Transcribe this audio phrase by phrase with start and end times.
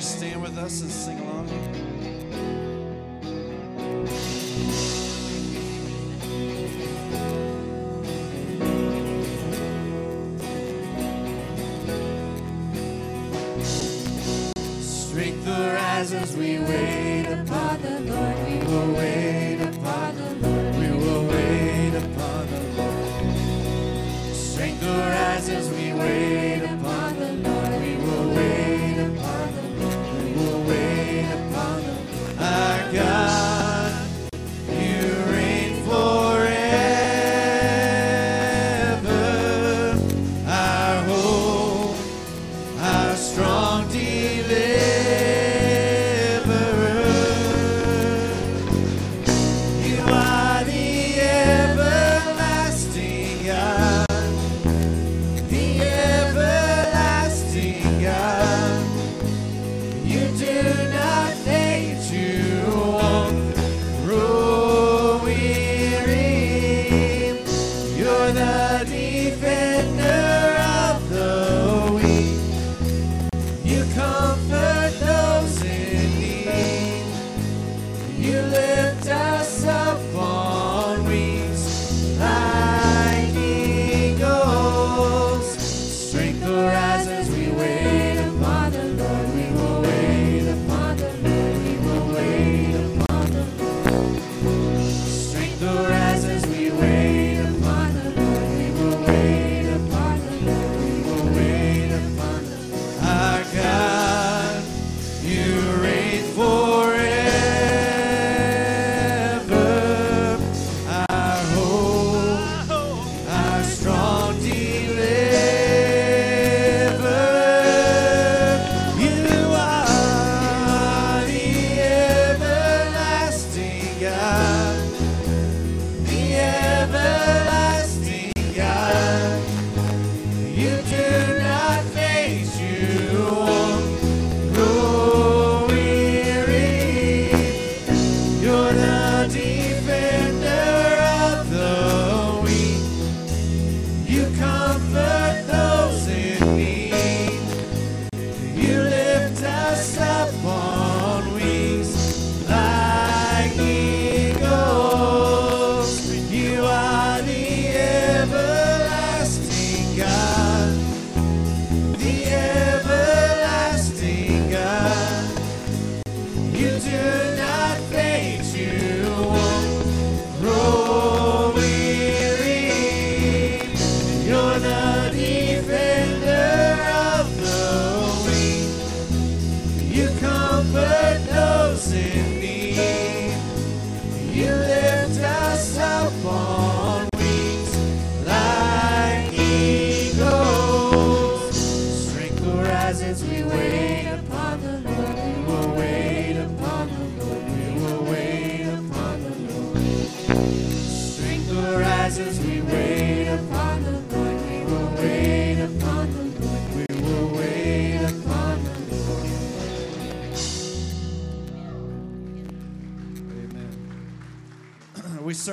[0.00, 1.89] stand with us and sing along?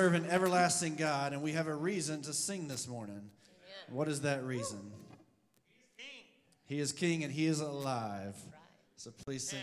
[0.08, 3.16] serve an everlasting God, and we have a reason to sing this morning.
[3.16, 3.96] Amen.
[3.96, 4.90] What is that reason?
[5.66, 6.24] He is king.
[6.64, 8.34] He is king and he is alive.
[8.50, 8.60] Right.
[8.96, 9.58] So please sing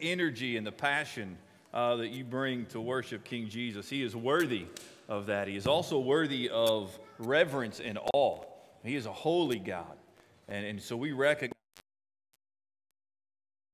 [0.00, 1.36] energy and the passion
[1.72, 3.88] uh, that you bring to worship King Jesus.
[3.88, 4.66] He is worthy
[5.08, 5.48] of that.
[5.48, 8.42] He is also worthy of reverence and awe.
[8.84, 9.96] He is a holy God.
[10.48, 11.52] And, and so we recognize.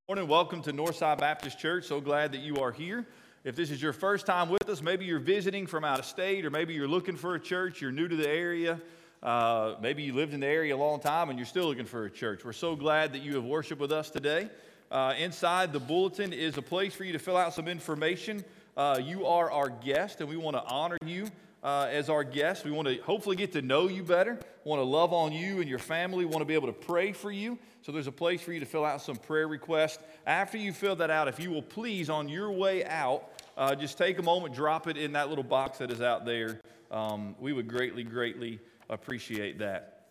[0.07, 1.85] Morning, welcome to Northside Baptist Church.
[1.85, 3.07] So glad that you are here.
[3.43, 6.45] If this is your first time with us, maybe you're visiting from out of state,
[6.45, 8.79] or maybe you're looking for a church, you're new to the area,
[9.25, 12.05] uh, maybe you lived in the area a long time and you're still looking for
[12.05, 12.45] a church.
[12.45, 14.49] We're so glad that you have worshiped with us today.
[14.91, 18.43] Uh, inside the bulletin is a place for you to fill out some information.
[18.77, 21.27] Uh, you are our guest, and we want to honor you
[21.63, 22.63] uh, as our guest.
[22.63, 25.69] We want to hopefully get to know you better, want to love on you and
[25.69, 27.57] your family, want to be able to pray for you.
[27.81, 30.03] So there's a place for you to fill out some prayer requests.
[30.27, 33.97] After you fill that out, if you will please, on your way out, uh, just
[33.97, 36.61] take a moment, drop it in that little box that is out there.
[36.91, 40.07] Um, we would greatly, greatly appreciate that.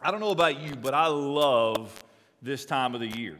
[0.00, 2.02] I don't know about you, but I love
[2.42, 3.38] this time of the year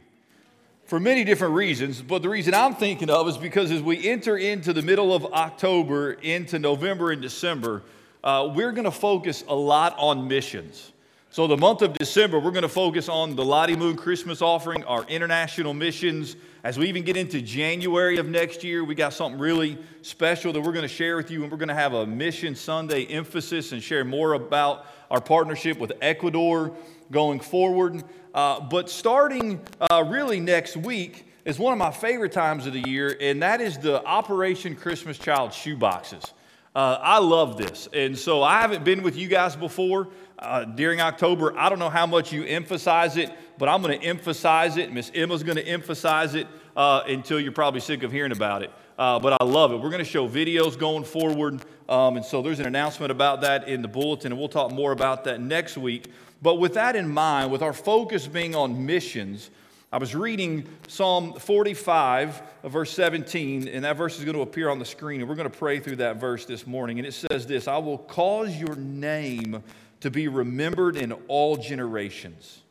[0.91, 2.01] for many different reasons.
[2.01, 5.23] But the reason I'm thinking of is because as we enter into the middle of
[5.27, 7.81] October, into November and December,
[8.25, 10.91] uh, we're going to focus a lot on missions.
[11.29, 14.83] So, the month of December, we're going to focus on the Lottie Moon Christmas offering,
[14.83, 16.35] our international missions.
[16.65, 20.59] As we even get into January of next year, we got something really special that
[20.59, 23.71] we're going to share with you, and we're going to have a Mission Sunday emphasis
[23.71, 26.75] and share more about our partnership with Ecuador
[27.11, 28.03] going forward.
[28.33, 32.87] Uh, but starting uh, really next week is one of my favorite times of the
[32.87, 36.31] year, and that is the Operation Christmas Child shoeboxes.
[36.73, 37.89] Uh, I love this.
[37.91, 40.07] And so I haven't been with you guys before
[40.39, 41.57] uh, during October.
[41.57, 44.93] I don't know how much you emphasize it, but I'm going to emphasize it.
[44.93, 46.47] Miss Emma's going to emphasize it
[46.77, 48.71] uh, until you're probably sick of hearing about it.
[48.97, 49.77] uh, but I love it.
[49.77, 51.65] We're going to show videos going forward.
[51.91, 54.93] Um, and so there's an announcement about that in the bulletin, and we'll talk more
[54.93, 56.09] about that next week.
[56.41, 59.49] But with that in mind, with our focus being on missions,
[59.91, 64.79] I was reading Psalm 45, verse 17, and that verse is going to appear on
[64.79, 66.97] the screen, and we're going to pray through that verse this morning.
[66.97, 69.61] And it says this I will cause your name
[69.99, 72.61] to be remembered in all generations.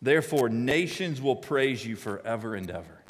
[0.00, 3.02] Therefore, nations will praise you forever and ever.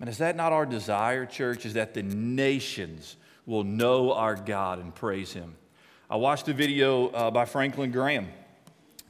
[0.00, 1.66] And is that not our desire, church?
[1.66, 5.54] Is that the nations will know our God and praise Him?
[6.10, 8.28] I watched a video uh, by Franklin Graham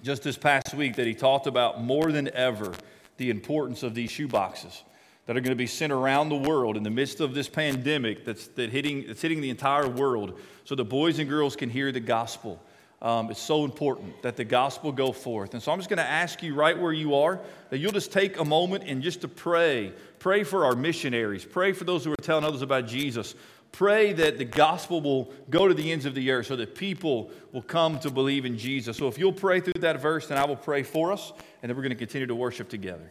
[0.02, 2.72] just this past week that he talked about more than ever
[3.16, 4.82] the importance of these shoe boxes
[5.26, 8.24] that are going to be sent around the world in the midst of this pandemic
[8.24, 11.90] that's, that hitting, that's hitting the entire world so the boys and girls can hear
[11.90, 12.62] the gospel.
[13.02, 15.52] Um, it's so important that the gospel go forth.
[15.52, 18.10] And so I'm just going to ask you right where you are that you'll just
[18.10, 19.92] take a moment and just to pray.
[20.18, 21.44] Pray for our missionaries.
[21.44, 23.34] Pray for those who are telling others about Jesus.
[23.72, 27.30] Pray that the gospel will go to the ends of the earth so that people
[27.52, 28.96] will come to believe in Jesus.
[28.96, 31.32] So if you'll pray through that verse, then I will pray for us,
[31.62, 33.10] and then we're going to continue to worship together.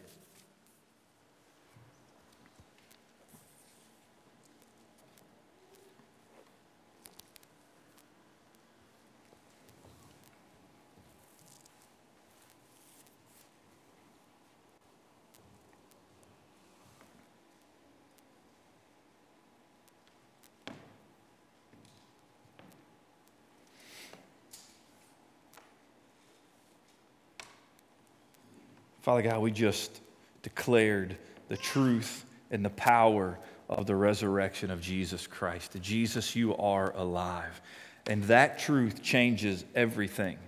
[29.06, 30.02] Father God, we just
[30.42, 31.16] declared
[31.48, 33.38] the truth and the power
[33.70, 35.78] of the resurrection of Jesus Christ.
[35.80, 37.62] Jesus, you are alive.
[38.08, 40.40] And that truth changes everything.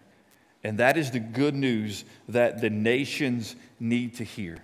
[0.63, 4.57] And that is the good news that the nations need to hear.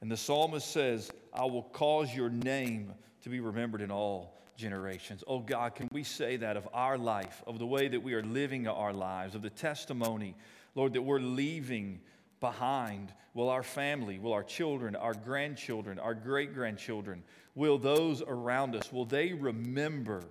[0.00, 2.92] And the psalmist says, I will cause your name
[3.24, 5.24] to be remembered in all generations.
[5.26, 8.22] Oh God, can we say that of our life, of the way that we are
[8.22, 10.36] living our lives, of the testimony,
[10.76, 11.98] Lord, that we're leaving
[12.42, 13.14] behind?
[13.32, 17.22] Will our family, will our children, our grandchildren, our great grandchildren,
[17.54, 20.22] will those around us, will they remember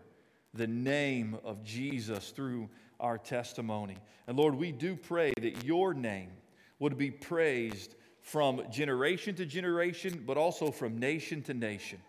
[0.53, 3.97] the name of Jesus through our testimony?
[4.27, 6.29] And Lord, we do pray that your name
[6.77, 11.99] would be praised from generation to generation, but also from nation to nation.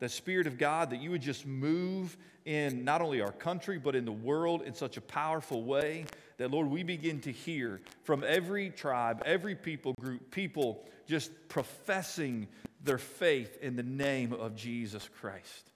[0.00, 3.94] The Spirit of God, that you would just move in not only our country, but
[3.94, 6.04] in the world in such a powerful way
[6.42, 12.48] that, Lord, we begin to hear from every tribe, every people group, people just professing
[12.82, 15.70] their faith in the name of Jesus Christ.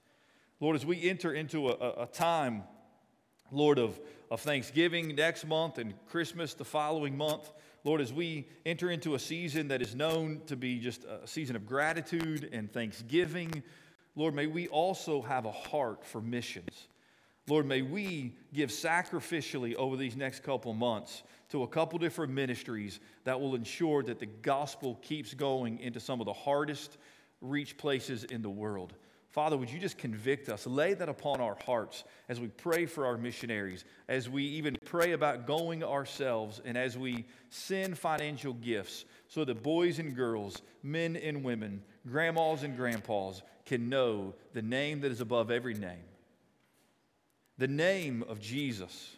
[0.58, 2.64] Lord, as we enter into a, a time,
[3.52, 7.48] Lord, of, of Thanksgiving next month and Christmas the following month,
[7.84, 11.54] Lord, as we enter into a season that is known to be just a season
[11.54, 13.62] of gratitude and thanksgiving,
[14.16, 16.88] Lord, may we also have a heart for missions.
[17.48, 22.98] Lord, may we give sacrificially over these next couple months to a couple different ministries
[23.22, 26.98] that will ensure that the gospel keeps going into some of the hardest
[27.40, 28.94] reach places in the world.
[29.30, 30.66] Father, would you just convict us?
[30.66, 35.12] Lay that upon our hearts as we pray for our missionaries, as we even pray
[35.12, 41.14] about going ourselves, and as we send financial gifts so that boys and girls, men
[41.14, 46.02] and women, grandmas and grandpas can know the name that is above every name
[47.58, 49.16] the name of Jesus.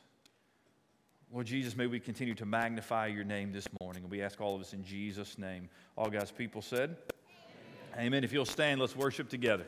[1.32, 4.02] Lord Jesus, may we continue to magnify your name this morning.
[4.04, 5.68] And we ask all of us in Jesus' name.
[5.96, 6.96] All God's people said,
[7.94, 8.06] Amen.
[8.06, 8.24] Amen.
[8.24, 9.66] If you'll stand, let's worship together.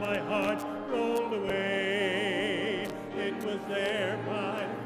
[0.00, 2.86] My heart rolled away.
[3.16, 4.77] It was there by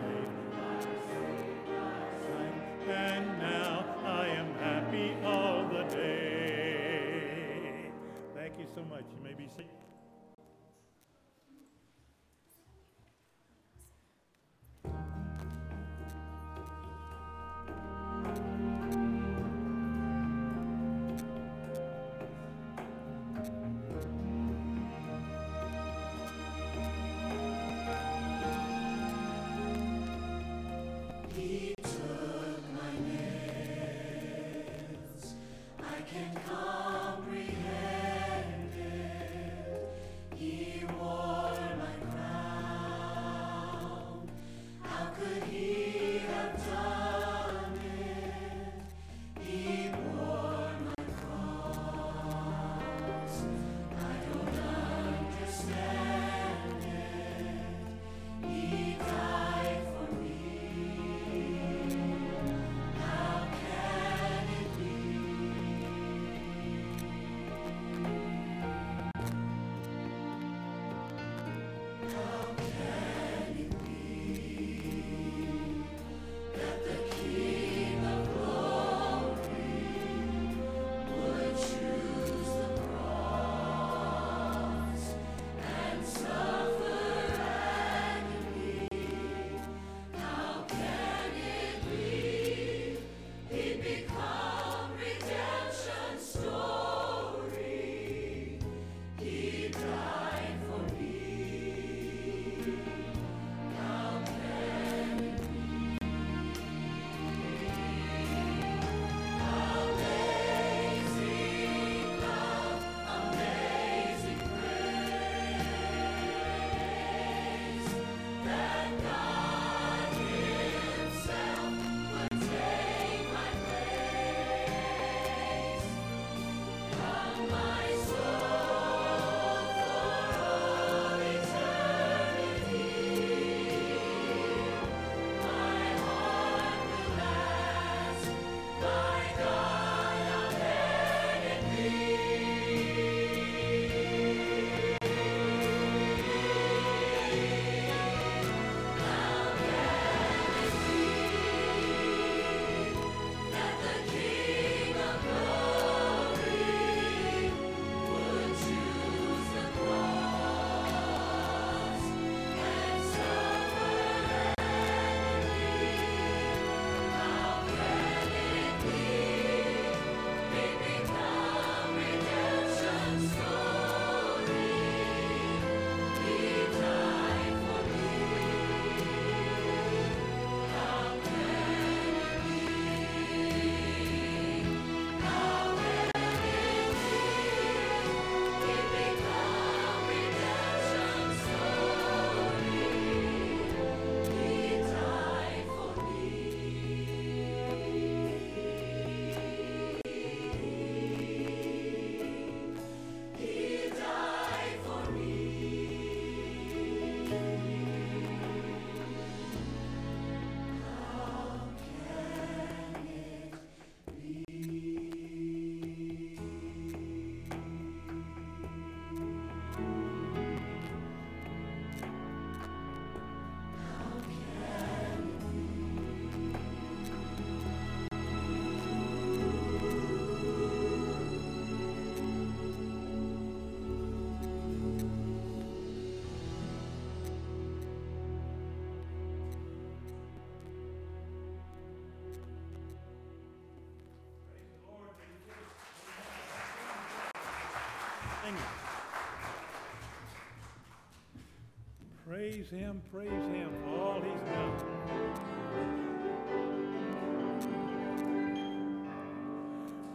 [252.52, 254.72] Praise him, praise him for all he's done.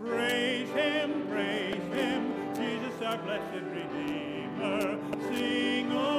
[0.06, 5.00] Praise him, praise him, Jesus our blessed Redeemer.
[5.34, 6.17] Sing, O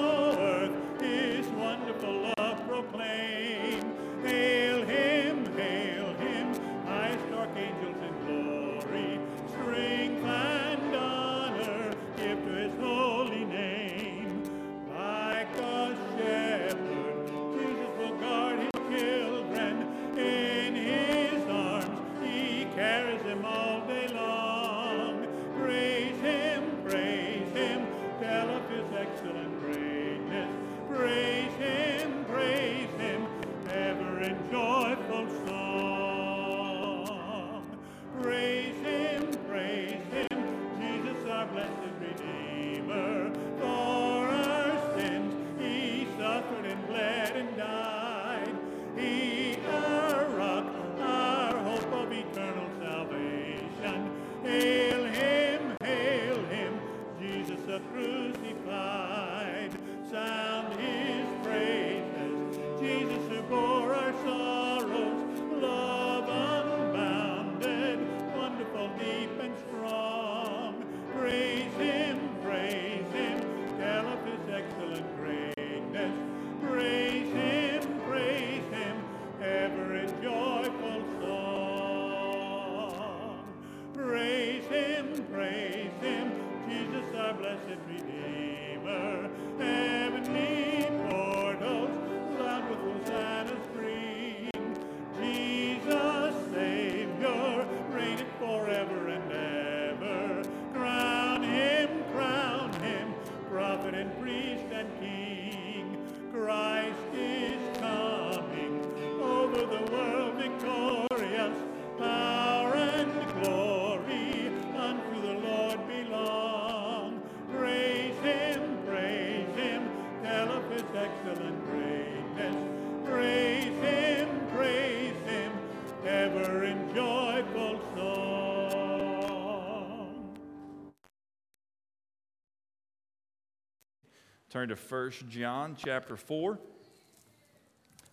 [134.59, 136.59] Turn to 1 John chapter 4.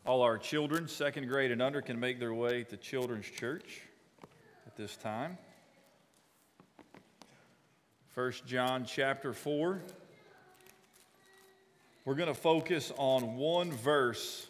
[0.05, 3.81] All our children, second grade and under, can make their way to Children's Church
[4.67, 5.39] at this time.
[8.13, 9.81] 1 John chapter 4.
[12.05, 14.45] We're going to focus on one verse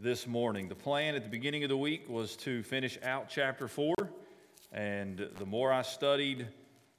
[0.00, 0.68] this morning.
[0.68, 3.94] The plan at the beginning of the week was to finish out chapter 4,
[4.72, 6.48] and the more I studied,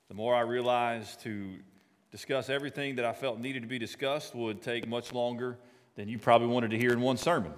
[0.08, 1.58] the more I realized to
[2.14, 5.58] discuss everything that I felt needed to be discussed would take much longer
[5.96, 7.52] than you probably wanted to hear in one sermon.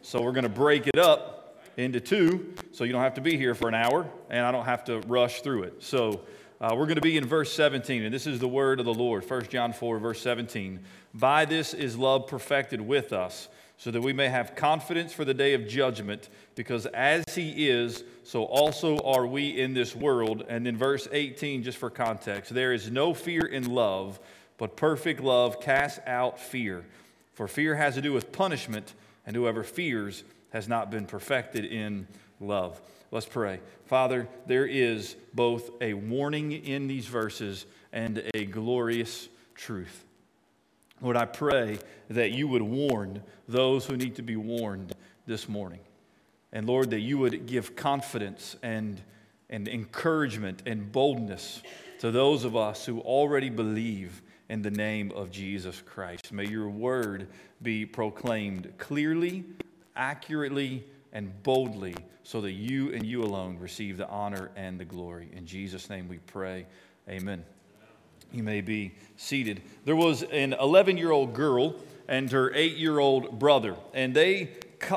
[0.00, 3.36] So we're going to break it up into two so you don't have to be
[3.36, 5.82] here for an hour and I don't have to rush through it.
[5.82, 6.22] So
[6.58, 8.94] uh, we're going to be in verse 17, and this is the word of the
[8.94, 9.28] Lord.
[9.28, 10.80] 1 John 4, verse 17.
[11.12, 15.32] By this is love perfected with us, so that we may have confidence for the
[15.32, 20.44] day of judgment, because as he is, so also are we in this world.
[20.48, 24.18] And then verse 18, just for context, there is no fear in love,
[24.58, 26.84] but perfect love casts out fear.
[27.34, 28.92] For fear has to do with punishment,
[29.24, 32.08] and whoever fears has not been perfected in
[32.40, 32.80] love.
[33.12, 33.60] Let's pray.
[33.86, 40.04] Father, there is both a warning in these verses and a glorious truth.
[41.00, 41.78] Lord, I pray
[42.10, 44.94] that you would warn those who need to be warned
[45.26, 45.80] this morning.
[46.52, 49.00] And Lord, that you would give confidence and,
[49.50, 51.62] and encouragement and boldness
[52.00, 56.32] to those of us who already believe in the name of Jesus Christ.
[56.32, 57.28] May your word
[57.62, 59.44] be proclaimed clearly,
[59.94, 65.28] accurately, and boldly so that you and you alone receive the honor and the glory.
[65.34, 66.66] In Jesus' name we pray.
[67.08, 67.44] Amen.
[68.32, 69.62] You may be seated.
[69.84, 71.76] There was an 11 year old girl
[72.08, 74.50] and her eight year old brother, and they,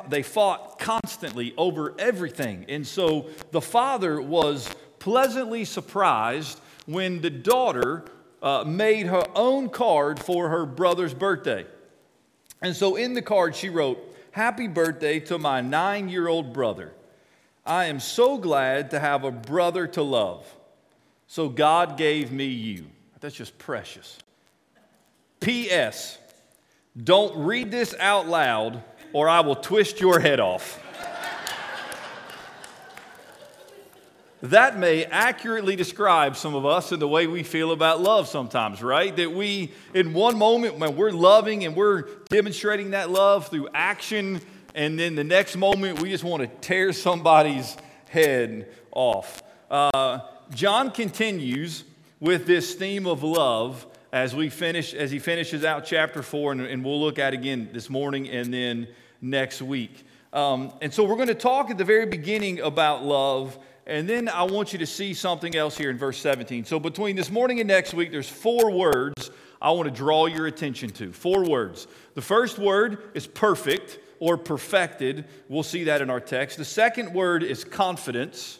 [0.09, 2.65] they fought constantly over everything.
[2.69, 8.05] And so the father was pleasantly surprised when the daughter
[8.41, 11.65] uh, made her own card for her brother's birthday.
[12.61, 13.99] And so in the card, she wrote,
[14.31, 16.93] Happy birthday to my nine year old brother.
[17.65, 20.45] I am so glad to have a brother to love.
[21.27, 22.87] So God gave me you.
[23.21, 24.17] That's just precious.
[25.39, 26.17] P.S.
[27.01, 30.79] Don't read this out loud or I will twist your head off.
[34.41, 38.81] that may accurately describe some of us and the way we feel about love sometimes,
[38.81, 39.15] right?
[39.15, 44.41] That we, in one moment, when we're loving and we're demonstrating that love through action,
[44.73, 47.77] and then the next moment, we just want to tear somebody's
[48.09, 49.43] head off.
[49.69, 50.19] Uh,
[50.55, 51.83] John continues
[52.21, 56.61] with this theme of love as we finish, as he finishes out chapter four, and,
[56.61, 58.87] and we'll look at again this morning and then
[59.21, 60.05] next week.
[60.31, 63.57] Um, and so we're going to talk at the very beginning about love,
[63.87, 66.63] and then I want you to see something else here in verse 17.
[66.63, 70.45] So between this morning and next week, there's four words I want to draw your
[70.45, 71.11] attention to.
[71.11, 71.87] Four words.
[72.13, 75.25] The first word is perfect or perfected.
[75.49, 76.57] We'll see that in our text.
[76.57, 78.59] The second word is confidence.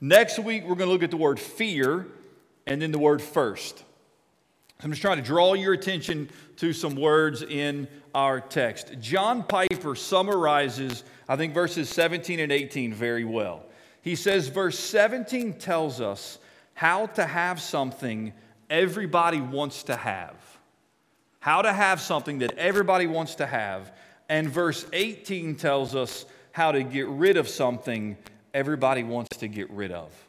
[0.00, 2.06] Next week, we're going to look at the word fear
[2.68, 3.82] and then the word first.
[4.80, 8.92] I'm just trying to draw your attention to some words in our text.
[9.00, 13.64] John Piper summarizes, I think, verses 17 and 18 very well.
[14.02, 16.38] He says, verse 17 tells us
[16.74, 18.32] how to have something
[18.70, 20.36] everybody wants to have.
[21.40, 23.92] How to have something that everybody wants to have.
[24.28, 28.16] And verse 18 tells us how to get rid of something
[28.54, 30.27] everybody wants to get rid of.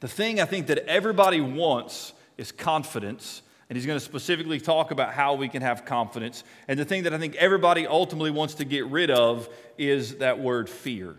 [0.00, 3.42] The thing I think that everybody wants is confidence.
[3.68, 6.42] And he's going to specifically talk about how we can have confidence.
[6.68, 10.38] And the thing that I think everybody ultimately wants to get rid of is that
[10.38, 11.16] word fear.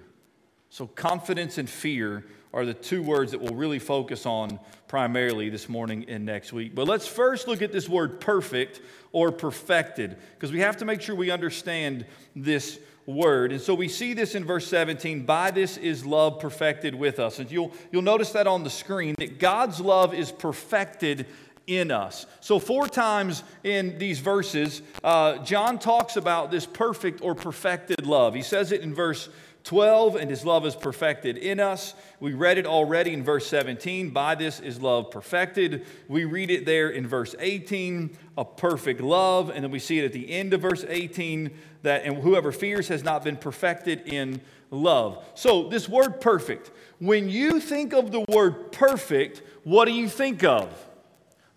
[0.72, 5.70] So, confidence and fear are the two words that we'll really focus on primarily this
[5.70, 6.74] morning and next week.
[6.74, 11.02] But let's first look at this word perfect or perfected, because we have to make
[11.02, 13.52] sure we understand this word.
[13.52, 17.39] And so we see this in verse 17 by this is love perfected with us.
[17.39, 21.26] And you'll, you'll notice that on the screen that God's love is perfected
[21.65, 22.26] in us.
[22.39, 28.34] So, four times in these verses, uh, John talks about this perfect or perfected love.
[28.34, 29.30] He says it in verse
[29.69, 31.93] 12, and his love is perfected in us.
[32.19, 34.10] We read it already in verse 17.
[34.10, 35.86] By this is love perfected.
[36.08, 39.51] We read it there in verse 18, a perfect love.
[39.51, 41.51] And then we see it at the end of verse 18
[41.84, 45.23] that, and whoever fears has not been perfected in love.
[45.36, 50.43] So, this word perfect, when you think of the word perfect, what do you think
[50.43, 50.67] of?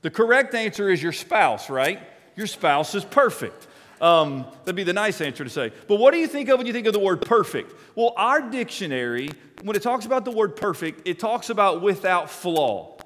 [0.02, 1.98] The correct answer is your spouse, right?
[2.36, 3.68] Your spouse is perfect.
[4.02, 5.72] Um, that'd be the nice answer to say.
[5.86, 7.72] But what do you think of when you think of the word perfect?
[7.94, 9.30] Well, our dictionary,
[9.62, 12.98] when it talks about the word perfect, it talks about without flaw,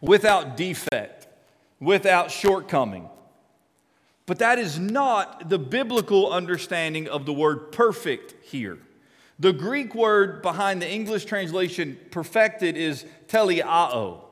[0.00, 1.26] without defect,
[1.80, 3.10] without shortcoming.
[4.26, 8.78] But that is not the biblical understanding of the word perfect here.
[9.40, 14.22] The Greek word behind the English translation perfected is teleao.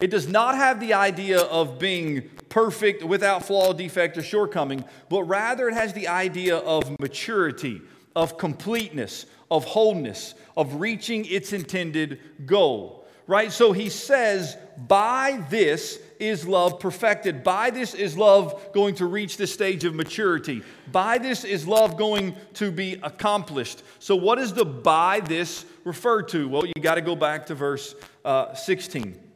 [0.00, 5.24] It does not have the idea of being perfect, without flaw, defect, or shortcoming, but
[5.24, 7.80] rather it has the idea of maturity,
[8.16, 13.06] of completeness, of wholeness, of reaching its intended goal.
[13.26, 13.52] Right?
[13.52, 14.56] So he says,
[14.88, 17.44] by this is love perfected.
[17.44, 20.62] By this is love going to reach the stage of maturity.
[20.90, 23.84] By this is love going to be accomplished.
[24.00, 26.48] So, what does the by this refer to?
[26.48, 29.29] Well, you got to go back to verse uh, 16.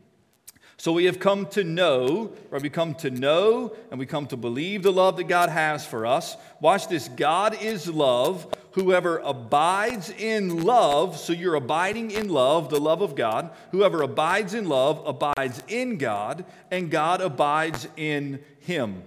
[0.85, 4.37] So we have come to know, or we come to know, and we come to
[4.37, 6.37] believe the love that God has for us.
[6.61, 8.55] Watch this God is love.
[8.73, 13.51] Whoever abides in love, so you're abiding in love, the love of God.
[13.70, 19.05] Whoever abides in love abides in God, and God abides in him.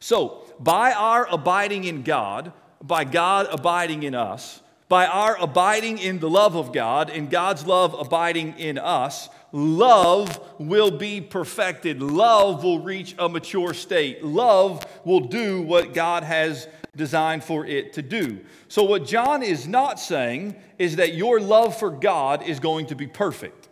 [0.00, 6.18] So, by our abiding in God, by God abiding in us, by our abiding in
[6.18, 12.02] the love of God and God's love abiding in us, love will be perfected.
[12.02, 14.24] Love will reach a mature state.
[14.24, 18.40] Love will do what God has designed for it to do.
[18.68, 22.96] So, what John is not saying is that your love for God is going to
[22.96, 23.68] be perfect,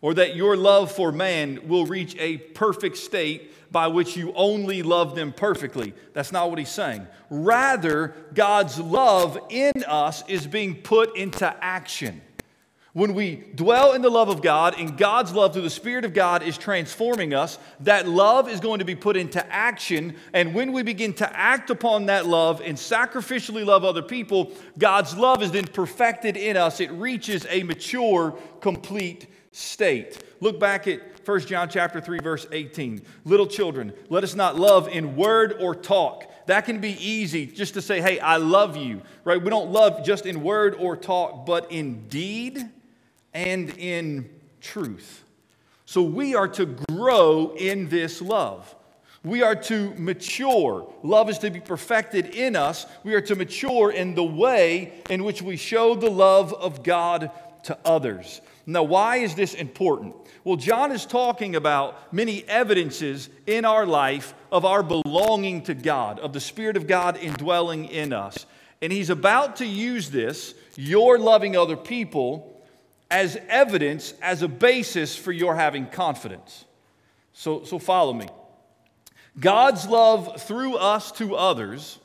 [0.00, 4.82] or that your love for man will reach a perfect state by which you only
[4.82, 5.92] love them perfectly.
[6.12, 7.06] That's not what he's saying.
[7.30, 12.22] Rather, God's love in us is being put into action.
[12.96, 16.14] When we dwell in the love of God and God's love through the Spirit of
[16.14, 20.16] God is transforming us, that love is going to be put into action.
[20.32, 25.14] And when we begin to act upon that love and sacrificially love other people, God's
[25.14, 26.80] love is then perfected in us.
[26.80, 30.24] It reaches a mature, complete state.
[30.40, 33.02] Look back at 1 John chapter 3 verse 18.
[33.26, 36.32] Little children, let us not love in word or talk.
[36.46, 39.42] That can be easy just to say, "Hey, I love you." Right?
[39.42, 42.70] We don't love just in word or talk, but in deed
[43.36, 44.30] and in
[44.62, 45.22] truth.
[45.84, 48.74] So we are to grow in this love.
[49.22, 50.90] We are to mature.
[51.02, 52.86] Love is to be perfected in us.
[53.04, 57.30] We are to mature in the way in which we show the love of God
[57.64, 58.40] to others.
[58.64, 60.16] Now, why is this important?
[60.42, 66.20] Well, John is talking about many evidences in our life of our belonging to God,
[66.20, 68.46] of the Spirit of God indwelling in us.
[68.80, 72.55] And he's about to use this, your loving other people,
[73.10, 76.64] as evidence, as a basis for your having confidence.
[77.32, 78.28] So, so follow me.
[79.38, 81.98] God's love through us to others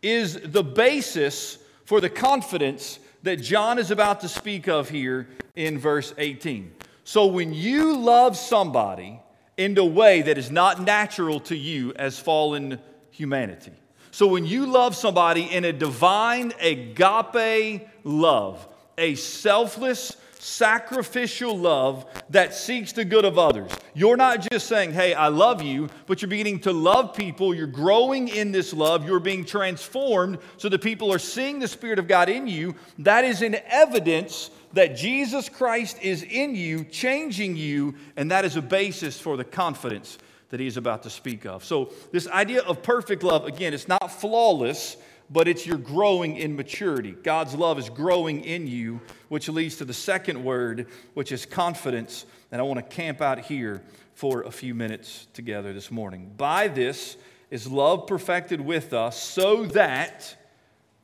[0.00, 5.78] is the basis for the confidence that John is about to speak of here in
[5.78, 6.72] verse 18.
[7.04, 9.20] So when you love somebody
[9.56, 13.72] in a way that is not natural to you as fallen humanity,
[14.12, 18.68] so when you love somebody in a divine agape love,
[18.98, 23.70] a selfless, sacrificial love that seeks the good of others.
[23.94, 27.54] You're not just saying, hey, I love you, but you're beginning to love people.
[27.54, 29.06] You're growing in this love.
[29.06, 32.74] You're being transformed so that people are seeing the Spirit of God in you.
[32.98, 38.56] That is an evidence that Jesus Christ is in you, changing you, and that is
[38.56, 41.64] a basis for the confidence that he is about to speak of.
[41.64, 44.96] So, this idea of perfect love, again, it's not flawless
[45.32, 47.12] but it's your growing in maturity.
[47.12, 52.26] God's love is growing in you, which leads to the second word, which is confidence.
[52.50, 53.82] And I want to camp out here
[54.14, 56.30] for a few minutes together this morning.
[56.36, 57.16] By this
[57.50, 60.36] is love perfected with us so that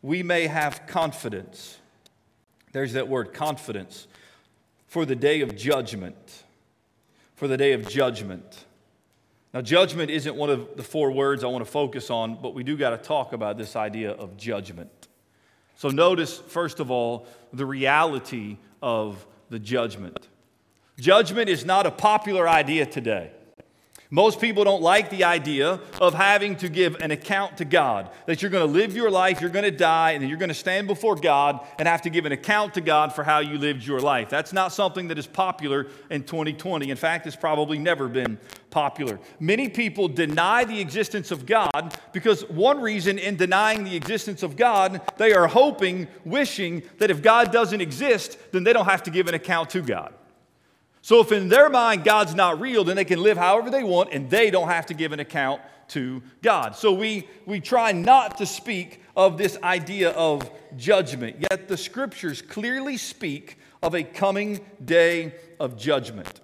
[0.03, 1.79] we may have confidence.
[2.73, 4.07] There's that word, confidence,
[4.89, 6.45] for the day of judgment.
[7.35, 8.67] For the day of judgment.
[9.55, 12.63] Now, judgment isn't one of the four words I want to focus on, but we
[12.63, 15.09] do got to talk about this idea of judgment.
[15.77, 20.29] So, notice, first of all, the reality of the judgment.
[20.99, 23.31] Judgment is not a popular idea today.
[24.11, 28.41] Most people don't like the idea of having to give an account to God, that
[28.41, 30.87] you're going to live your life, you're going to die, and you're going to stand
[30.87, 34.01] before God and have to give an account to God for how you lived your
[34.01, 34.31] life.
[34.31, 36.91] That's not something that is popular in 2020.
[36.91, 38.39] In fact, it's probably never been
[38.71, 39.19] popular.
[39.41, 44.57] Many people deny the existence of God because one reason in denying the existence of
[44.57, 49.11] God, they are hoping, wishing that if God doesn't exist, then they don't have to
[49.11, 50.15] give an account to God.
[51.01, 54.13] So, if in their mind God's not real, then they can live however they want
[54.13, 56.77] and they don't have to give an account to God.
[56.77, 62.43] So, we, we try not to speak of this idea of judgment, yet the scriptures
[62.43, 66.41] clearly speak of a coming day of judgment.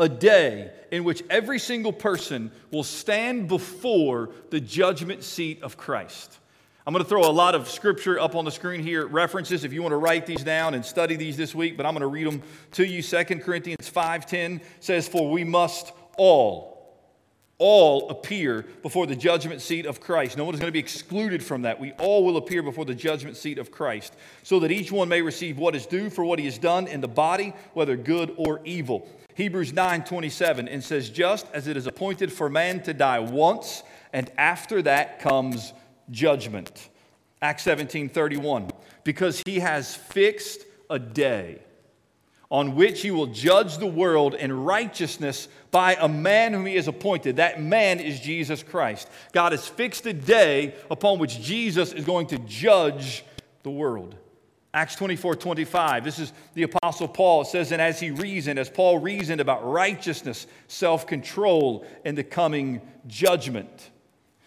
[0.00, 6.38] A day in which every single person will stand before the judgment seat of Christ.
[6.86, 9.74] I'm going to throw a lot of scripture up on the screen here, references if
[9.74, 12.06] you want to write these down and study these this week, but I'm going to
[12.06, 12.42] read them
[12.72, 13.02] to you.
[13.02, 16.70] 2 Corinthians 5:10 says, "For we must all
[17.58, 20.38] all appear before the judgment seat of Christ.
[20.38, 21.78] No one is going to be excluded from that.
[21.78, 25.20] We all will appear before the judgment seat of Christ, so that each one may
[25.20, 28.62] receive what is due for what he has done in the body, whether good or
[28.64, 29.06] evil."
[29.40, 33.82] Hebrews 9:27 and says, "Just as it is appointed for man to die once,
[34.12, 35.72] and after that comes
[36.10, 36.88] judgment.
[37.40, 38.70] Acts 17 31.
[39.04, 41.60] Because he has fixed a day
[42.50, 46.88] on which he will judge the world in righteousness by a man whom he has
[46.88, 47.36] appointed.
[47.36, 49.08] That man is Jesus Christ.
[49.32, 53.24] God has fixed a day upon which Jesus is going to judge
[53.62, 54.16] the world.
[54.72, 56.04] Acts 24 25.
[56.04, 57.42] This is the Apostle Paul.
[57.42, 62.24] It says, And as he reasoned, as Paul reasoned about righteousness, self control, and the
[62.24, 63.90] coming judgment.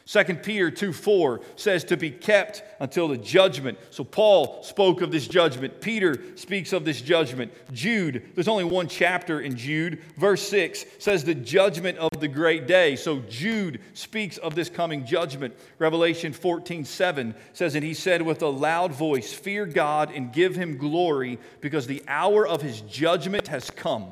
[0.05, 3.77] 2 Peter 2 4 says to be kept until the judgment.
[3.89, 5.79] So Paul spoke of this judgment.
[5.79, 7.53] Peter speaks of this judgment.
[7.71, 10.01] Jude, there's only one chapter in Jude.
[10.17, 12.97] Verse 6 says the judgment of the great day.
[12.97, 15.55] So Jude speaks of this coming judgment.
[15.79, 20.55] Revelation 14 7 says, And he said with a loud voice, Fear God and give
[20.55, 24.11] him glory, because the hour of his judgment has come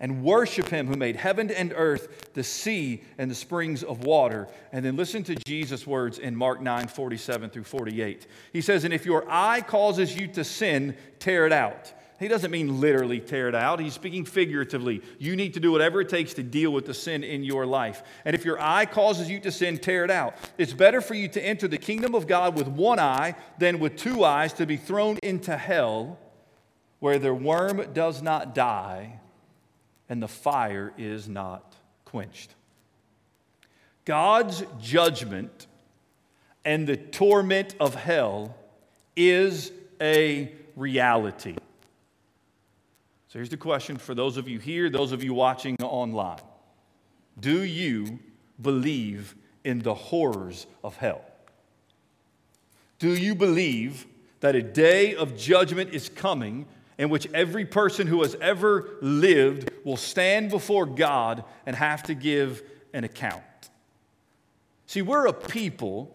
[0.00, 4.48] and worship him who made heaven and earth, the sea, and the springs of water.
[4.72, 8.26] And then listen to Jesus' words in Mark 9 47 through 48.
[8.52, 11.92] He says, And if your eye causes you to sin, tear it out.
[12.18, 13.80] He doesn't mean literally tear it out.
[13.80, 15.02] He's speaking figuratively.
[15.18, 18.02] You need to do whatever it takes to deal with the sin in your life.
[18.26, 20.34] And if your eye causes you to sin, tear it out.
[20.58, 23.96] It's better for you to enter the kingdom of God with one eye than with
[23.96, 26.18] two eyes to be thrown into hell
[26.98, 29.19] where the worm does not die
[30.10, 32.54] and the fire is not quenched.
[34.04, 35.68] God's judgment
[36.64, 38.56] and the torment of hell
[39.16, 41.56] is a reality.
[43.28, 46.40] So here's the question for those of you here, those of you watching online
[47.38, 48.18] Do you
[48.60, 51.22] believe in the horrors of hell?
[52.98, 54.06] Do you believe
[54.40, 56.66] that a day of judgment is coming
[57.00, 62.14] in which every person who has ever lived will stand before God and have to
[62.14, 63.42] give an account.
[64.84, 66.14] See, we're a people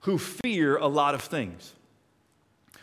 [0.00, 1.72] who fear a lot of things.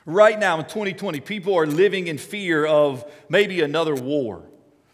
[0.07, 4.41] Right now in 2020, people are living in fear of maybe another war.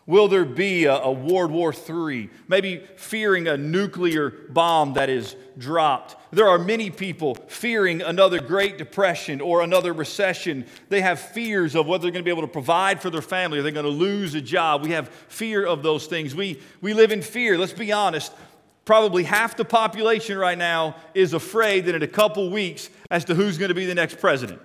[0.08, 2.30] Will there be a, a, World War III?
[2.48, 6.16] Maybe fearing a nuclear bomb that is dropped.
[6.34, 10.66] There are many people fearing another Great Depression or another recession.
[10.90, 13.60] They have fears of whether they're going to be able to provide for their family
[13.60, 14.82] Are they're going to lose a job.
[14.82, 16.34] We have fear of those things.
[16.34, 17.58] We, we live in fear.
[17.58, 18.34] Let's be honest.
[18.86, 23.36] Probably half the population right now is afraid that in a couple weeks as to
[23.36, 24.60] who's going to be the next president.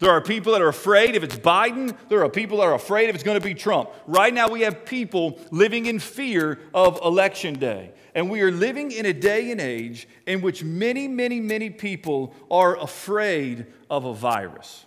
[0.00, 1.96] There are people that are afraid if it's Biden.
[2.08, 3.90] There are people that are afraid if it's going to be Trump.
[4.06, 7.92] Right now, we have people living in fear of election day.
[8.14, 12.34] And we are living in a day and age in which many, many, many people
[12.50, 14.86] are afraid of a virus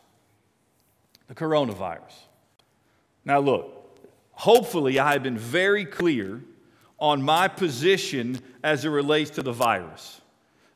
[1.27, 2.13] the coronavirus.
[3.23, 3.97] Now, look,
[4.31, 6.41] hopefully, I have been very clear
[6.99, 10.21] on my position as it relates to the virus.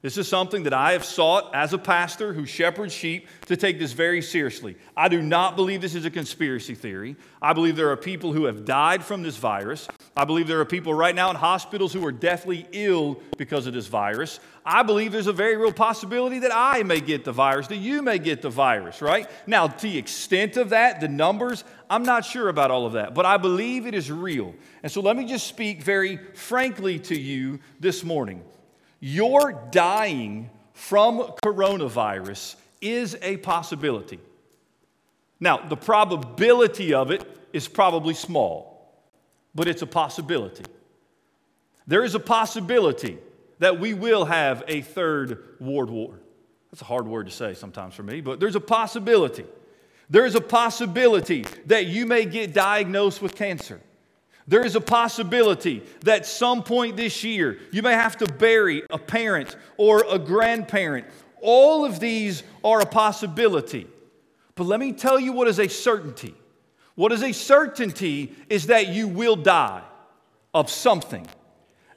[0.07, 3.77] This is something that I have sought as a pastor who shepherds sheep to take
[3.77, 4.77] this very seriously.
[4.95, 7.17] I do not believe this is a conspiracy theory.
[7.41, 9.85] I believe there are people who have died from this virus.
[10.15, 13.73] I believe there are people right now in hospitals who are deathly ill because of
[13.73, 14.39] this virus.
[14.65, 18.01] I believe there's a very real possibility that I may get the virus, that you
[18.01, 19.29] may get the virus, right?
[19.45, 23.25] Now, the extent of that, the numbers, I'm not sure about all of that, but
[23.25, 24.55] I believe it is real.
[24.83, 28.41] And so let me just speak very frankly to you this morning.
[28.99, 34.19] Your dying from coronavirus is a possibility.
[35.39, 37.23] Now, the probability of it
[37.53, 38.91] is probably small,
[39.53, 40.63] but it's a possibility.
[41.85, 43.17] There is a possibility
[43.59, 46.19] that we will have a third world war.
[46.71, 49.45] That's a hard word to say sometimes for me, but there's a possibility.
[50.09, 53.79] There is a possibility that you may get diagnosed with cancer.
[54.47, 58.97] There is a possibility that some point this year you may have to bury a
[58.97, 61.05] parent or a grandparent.
[61.41, 63.87] All of these are a possibility.
[64.55, 66.33] But let me tell you what is a certainty.
[66.95, 69.83] What is a certainty is that you will die
[70.53, 71.27] of something.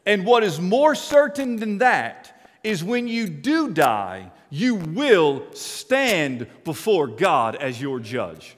[0.05, 6.47] And what is more certain than that is when you do die, you will stand
[6.65, 8.57] before God as your judge.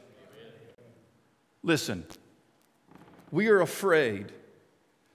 [1.62, 2.04] Listen,
[3.32, 4.30] we are afraid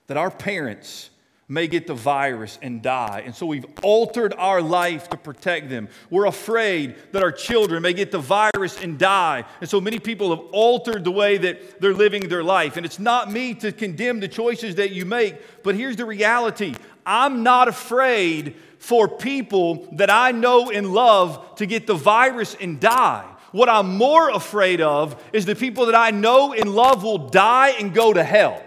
[0.08, 1.08] that our parents
[1.50, 3.22] may get the virus and die.
[3.24, 5.88] And so we've altered our life to protect them.
[6.10, 9.44] We're afraid that our children may get the virus and die.
[9.62, 12.76] And so many people have altered the way that they're living their life.
[12.76, 16.74] And it's not me to condemn the choices that you make, but here's the reality
[17.06, 22.78] I'm not afraid for people that I know and love to get the virus and
[22.78, 23.26] die.
[23.52, 27.70] What I'm more afraid of is the people that I know and love will die
[27.70, 28.62] and go to hell.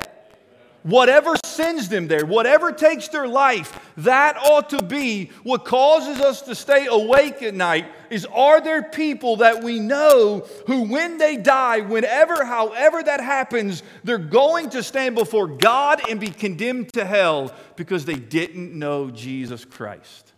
[0.83, 6.41] Whatever sends them there, whatever takes their life, that ought to be what causes us
[6.43, 7.85] to stay awake at night.
[8.09, 13.83] Is are there people that we know who, when they die, whenever, however that happens,
[14.03, 19.11] they're going to stand before God and be condemned to hell because they didn't know
[19.11, 20.33] Jesus Christ?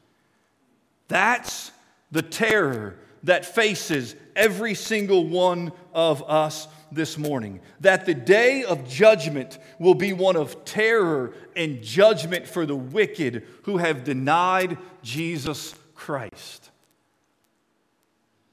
[1.08, 1.72] That's
[2.12, 7.60] the terror that faces every single one of us this morning.
[7.80, 13.46] That the day of judgment will be one of terror and judgment for the wicked
[13.64, 16.70] who have denied Jesus Christ.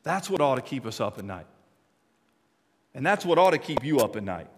[0.02, 1.46] That's what ought to keep us up at night.
[2.94, 4.48] And that's what ought to keep you up at night.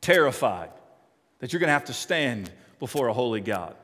[0.00, 0.70] Terrified
[1.38, 3.74] that you're going to have to stand before a holy God.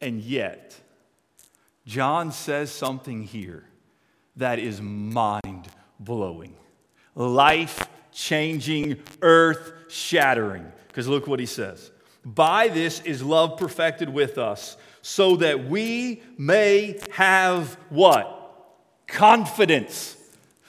[0.00, 0.78] And yet,
[1.86, 3.67] John says something here
[4.38, 5.68] that is mind
[6.00, 6.54] blowing,
[7.14, 10.72] life changing, earth shattering.
[10.86, 11.90] Because look what he says.
[12.24, 18.34] By this is love perfected with us, so that we may have what?
[19.06, 20.16] Confidence.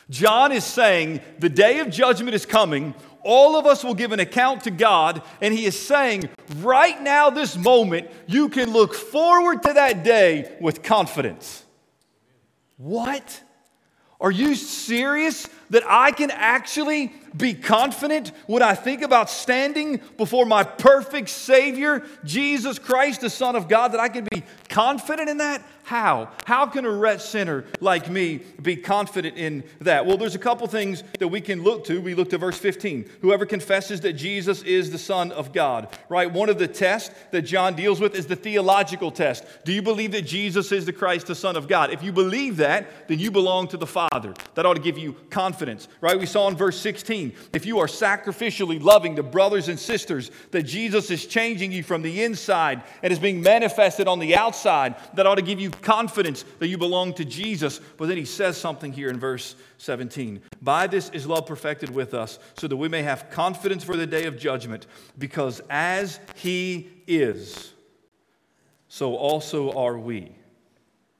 [0.10, 2.94] John is saying the day of judgment is coming.
[3.24, 7.30] All of us will give an account to God, and he is saying, right now,
[7.30, 11.64] this moment, you can look forward to that day with confidence.
[12.78, 13.44] What?
[14.22, 20.46] Are you serious that I can actually be confident when I think about standing before
[20.46, 25.38] my perfect Savior, Jesus Christ, the Son of God, that I can be confident in
[25.38, 25.64] that?
[25.84, 26.30] How?
[26.46, 30.06] How can a wretched sinner like me be confident in that?
[30.06, 32.00] Well, there's a couple things that we can look to.
[32.00, 33.10] We look to verse 15.
[33.22, 36.32] Whoever confesses that Jesus is the Son of God, right?
[36.32, 39.44] One of the tests that John deals with is the theological test.
[39.66, 41.92] Do you believe that Jesus is the Christ, the Son of God?
[41.92, 44.36] If you believe that, then you belong to the Father.
[44.54, 46.18] That ought to give you confidence confidence, right?
[46.18, 50.64] We saw in verse 16 if you are sacrificially loving the brothers and sisters, that
[50.64, 55.28] Jesus is changing you from the inside and is being manifested on the outside, that
[55.28, 57.82] ought to give you confidence that you belong to Jesus.
[57.98, 62.14] But then he says something here in verse 17 By this is love perfected with
[62.14, 64.88] us, so that we may have confidence for the day of judgment,
[65.18, 67.74] because as he is,
[68.88, 70.32] so also are we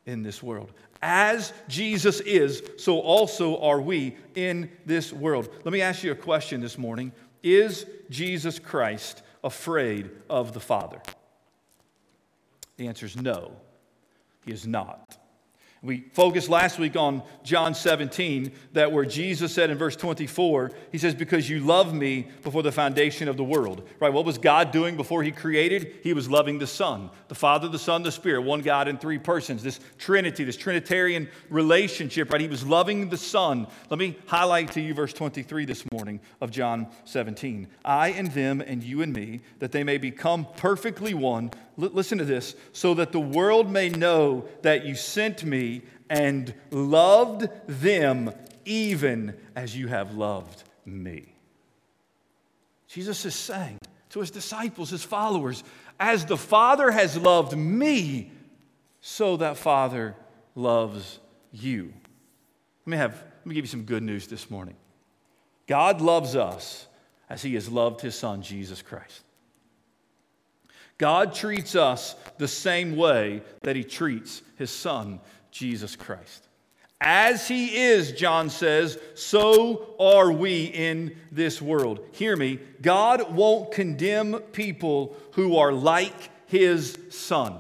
[0.06, 0.72] in this world.
[1.02, 5.50] As Jesus is, so also are we in this world.
[5.64, 11.02] Let me ask you a question this morning Is Jesus Christ afraid of the Father?
[12.78, 13.54] The answer is no,
[14.46, 15.18] he is not.
[15.82, 20.98] We focused last week on John 17, that where Jesus said in verse 24, He
[20.98, 23.88] says, Because you love me before the foundation of the world.
[23.98, 24.12] Right?
[24.12, 26.00] What was God doing before He created?
[26.04, 29.20] He was loving the Son, the Father, the Son, the Spirit, one God in three
[29.20, 32.42] persons, this Trinity, this Trinitarian relationship, right?
[32.42, 33.66] He was loving the Son.
[33.90, 37.70] Let me highlight to you verse 23 this morning of John 17.
[37.86, 42.26] I and them, and you and me, that they may become perfectly one listen to
[42.26, 48.32] this, so that the world may know that you sent me and loved them
[48.66, 51.36] even as you have loved me.
[52.88, 53.78] Jesus is saying
[54.10, 55.64] to his disciples, his followers,
[56.00, 58.32] as the Father has loved me,
[59.02, 60.16] so that Father
[60.56, 61.20] loves
[61.52, 61.94] you.
[62.86, 64.76] Let me, have, let me give you some good news this morning.
[65.68, 66.88] God loves us
[67.30, 69.24] as he has loved his Son, Jesus Christ.
[71.00, 75.20] God treats us the same way that he treats his son,
[75.50, 76.48] Jesus Christ.
[77.02, 82.02] As he is, John says, so are we in this world.
[82.12, 87.56] Hear me, God won't condemn people who are like his son.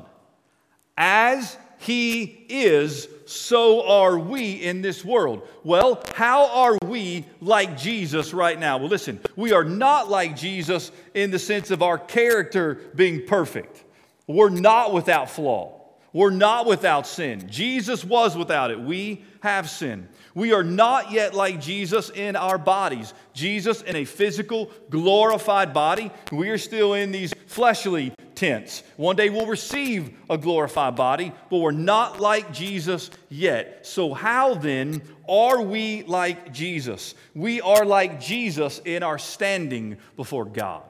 [0.98, 5.48] As he is, so are we in this world.
[5.64, 8.78] Well, how are we like Jesus right now?
[8.78, 13.86] Well, listen, we are not like Jesus in the sense of our character being perfect.
[14.28, 15.79] We're not without flaw.
[16.20, 17.47] We're not without sin.
[17.49, 18.82] Jesus was without it.
[18.82, 20.09] We have sin.
[20.36, 23.13] We are not yet like Jesus in our bodies.
[23.32, 26.11] Jesus in a physical, glorified body.
[26.30, 28.84] We are still in these fleshly tents.
[28.97, 33.88] One day we'll receive a glorified body, but we're not like Jesus yet.
[33.88, 37.15] So, how then are we like Jesus?
[37.34, 40.89] We are like Jesus in our standing before God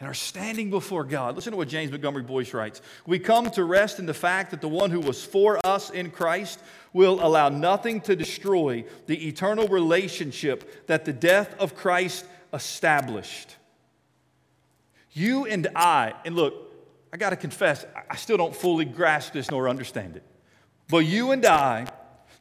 [0.00, 1.34] and are standing before God.
[1.34, 2.80] Listen to what James Montgomery Boice writes.
[3.06, 6.10] We come to rest in the fact that the one who was for us in
[6.10, 6.60] Christ
[6.92, 13.56] will allow nothing to destroy the eternal relationship that the death of Christ established.
[15.12, 16.54] You and I, and look,
[17.12, 20.22] I got to confess, I still don't fully grasp this nor understand it.
[20.88, 21.86] But you and I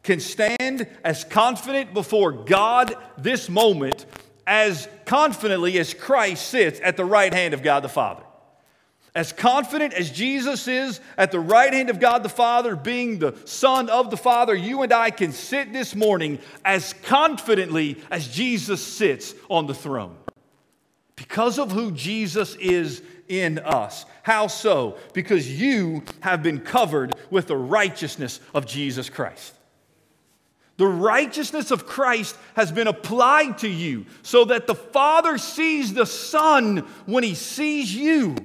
[0.04, 4.06] can stand as confident before God this moment
[4.48, 8.24] as confidently as Christ sits at the right hand of God the Father.
[9.14, 13.36] As confident as Jesus is at the right hand of God the Father, being the
[13.46, 18.82] Son of the Father, you and I can sit this morning as confidently as Jesus
[18.82, 20.16] sits on the throne.
[21.16, 24.06] Because of who Jesus is in us.
[24.24, 24.98] How so?
[25.14, 29.57] Because you have been covered with the righteousness of Jesus Christ.
[30.78, 36.06] The righteousness of Christ has been applied to you so that the Father sees the
[36.06, 38.36] Son when he sees you.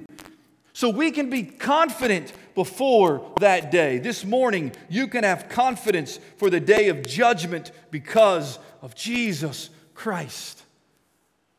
[0.73, 3.99] So we can be confident before that day.
[3.99, 10.63] This morning, you can have confidence for the day of judgment because of Jesus Christ.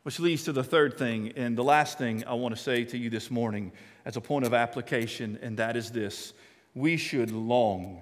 [0.03, 2.99] Which leads to the third thing and the last thing I want to say to
[2.99, 3.71] you this morning
[4.05, 6.35] as a point of application, and that is this
[6.75, 8.01] we should long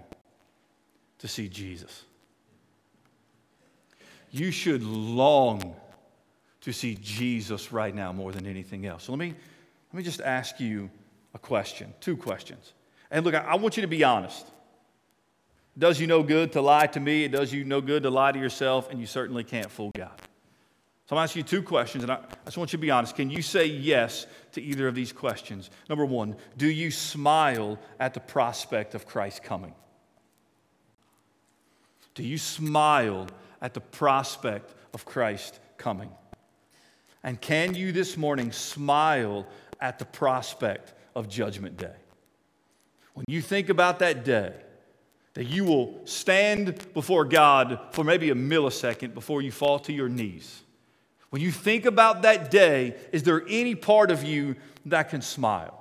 [1.18, 2.06] to see Jesus
[4.32, 5.76] you should long
[6.62, 9.04] to see Jesus right now more than anything else.
[9.04, 9.34] So let me,
[9.92, 10.90] let me just ask you
[11.34, 12.72] a question, two questions.
[13.10, 14.46] And look, I, I want you to be honest.
[15.76, 18.10] It does you no good to lie to me, it does you no good to
[18.10, 20.10] lie to yourself, and you certainly can't fool God.
[21.06, 23.16] So I'm asking you two questions, and I, I just want you to be honest.
[23.16, 25.68] Can you say yes to either of these questions?
[25.88, 29.74] Number one, do you smile at the prospect of Christ coming?
[32.14, 33.26] Do you smile
[33.62, 36.10] at the prospect of Christ coming?
[37.22, 39.46] And can you this morning smile
[39.80, 41.94] at the prospect of Judgment Day?
[43.14, 44.52] When you think about that day,
[45.34, 50.08] that you will stand before God for maybe a millisecond before you fall to your
[50.08, 50.62] knees.
[51.30, 54.56] When you think about that day, is there any part of you
[54.86, 55.78] that can smile?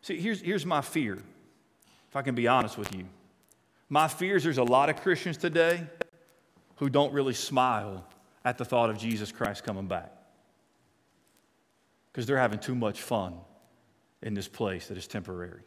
[0.00, 1.18] See, here's, here's my fear,
[2.08, 3.04] if I can be honest with you.
[3.90, 5.86] My fear is there's a lot of Christians today
[6.80, 8.06] who don't really smile
[8.42, 10.10] at the thought of Jesus Christ coming back
[12.10, 13.34] because they're having too much fun
[14.22, 15.60] in this place that is temporary.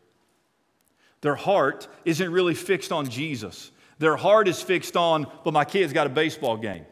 [1.21, 3.71] Their heart isn't really fixed on Jesus.
[3.99, 6.85] Their heart is fixed on, but my kid's got a baseball game.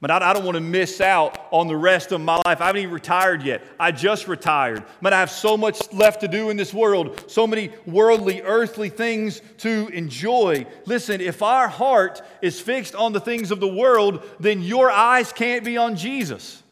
[0.00, 2.60] But I, I don't want to miss out on the rest of my life.
[2.60, 3.62] I haven't even retired yet.
[3.78, 4.84] I just retired.
[5.00, 8.88] But I have so much left to do in this world, so many worldly, earthly
[8.88, 10.66] things to enjoy.
[10.86, 15.32] Listen, if our heart is fixed on the things of the world, then your eyes
[15.32, 16.62] can't be on Jesus.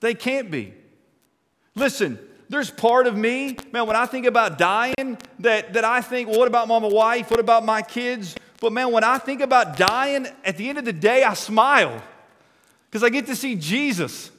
[0.00, 0.74] They can't be.
[1.74, 2.18] Listen,
[2.48, 6.38] there's part of me, man, when I think about dying, that, that I think, well,
[6.38, 7.30] what about my wife?
[7.30, 8.36] What about my kids?
[8.60, 12.02] But man, when I think about dying, at the end of the day, I smile
[12.92, 14.30] because I get to see Jesus.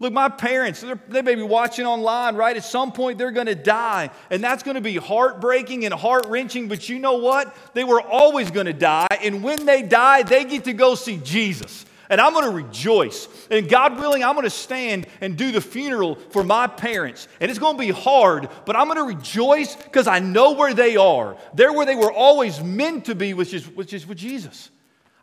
[0.00, 2.56] Look, my parents, they may be watching online, right?
[2.56, 4.08] At some point, they're going to die.
[4.30, 6.68] And that's going to be heartbreaking and heart wrenching.
[6.68, 7.54] But you know what?
[7.74, 9.08] They were always going to die.
[9.20, 13.28] And when they die, they get to go see Jesus and I'm going to rejoice.
[13.50, 17.28] And God willing, I'm going to stand and do the funeral for my parents.
[17.40, 20.74] And it's going to be hard, but I'm going to rejoice because I know where
[20.74, 21.36] they are.
[21.54, 24.70] They're where they were always meant to be, which is, which is with Jesus.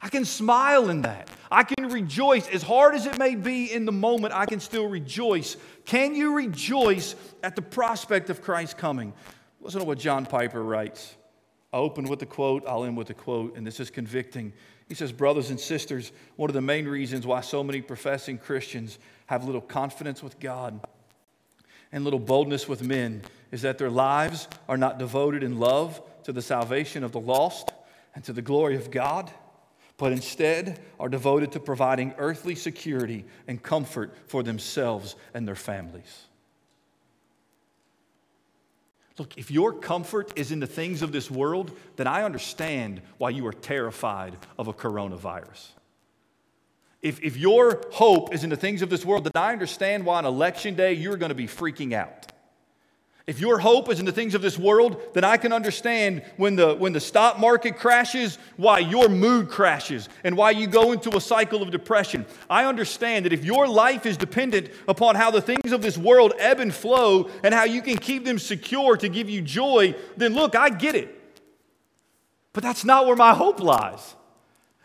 [0.05, 1.31] I can smile in that.
[1.49, 2.47] I can rejoice.
[2.49, 5.57] As hard as it may be in the moment, I can still rejoice.
[5.83, 9.13] Can you rejoice at the prospect of Christ coming?
[9.61, 11.15] Listen to what John Piper writes.
[11.73, 14.53] I open with a quote, I'll end with a quote, and this is convicting.
[14.87, 18.99] He says, Brothers and sisters, one of the main reasons why so many professing Christians
[19.25, 20.79] have little confidence with God
[21.91, 26.31] and little boldness with men is that their lives are not devoted in love to
[26.31, 27.71] the salvation of the lost
[28.13, 29.31] and to the glory of God,
[29.97, 36.25] but instead are devoted to providing earthly security and comfort for themselves and their families.
[39.17, 43.29] Look, if your comfort is in the things of this world, then I understand why
[43.29, 45.69] you are terrified of a coronavirus.
[47.01, 50.17] If, if your hope is in the things of this world, then I understand why
[50.17, 52.27] on election day you're going to be freaking out.
[53.27, 56.55] If your hope is in the things of this world, then I can understand when
[56.55, 61.17] the, when the stock market crashes, why your mood crashes and why you go into
[61.17, 62.27] a cycle of depression.
[62.51, 66.33] I understand that if your life is dependent upon how the things of this world
[66.37, 70.35] ebb and flow and how you can keep them secure to give you joy, then
[70.35, 71.11] look, I get it.
[72.53, 74.15] But that's not where my hope lies.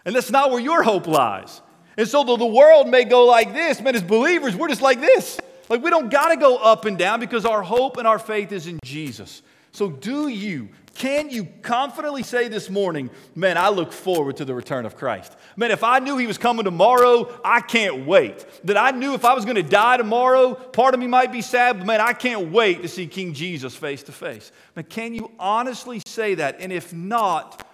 [0.07, 1.61] And that's not where your hope lies.
[1.99, 5.01] And so, though the world may go like this, man, as believers, we're just like
[5.01, 5.39] this.
[5.71, 8.51] Like, we don't got to go up and down because our hope and our faith
[8.51, 9.43] is in Jesus.
[9.71, 14.53] So, do you, can you confidently say this morning, man, I look forward to the
[14.53, 15.37] return of Christ?
[15.55, 18.45] Man, if I knew he was coming tomorrow, I can't wait.
[18.65, 21.41] That I knew if I was going to die tomorrow, part of me might be
[21.41, 24.51] sad, but man, I can't wait to see King Jesus face to face.
[24.75, 26.57] Man, can you honestly say that?
[26.59, 27.65] And if not,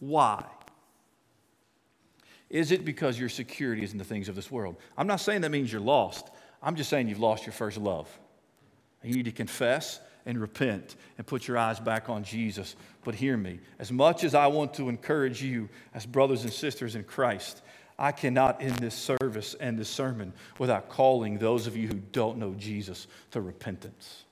[0.00, 0.44] why?
[2.50, 4.76] Is it because your security is in the things of this world?
[4.96, 6.30] I'm not saying that means you're lost.
[6.62, 8.08] I'm just saying you've lost your first love.
[9.02, 12.76] You need to confess and repent and put your eyes back on Jesus.
[13.04, 16.96] But hear me, as much as I want to encourage you as brothers and sisters
[16.96, 17.62] in Christ,
[17.98, 22.38] I cannot end this service and this sermon without calling those of you who don't
[22.38, 24.24] know Jesus to repentance.